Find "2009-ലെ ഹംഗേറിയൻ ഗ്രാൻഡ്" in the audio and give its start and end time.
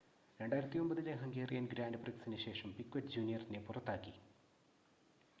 0.39-1.97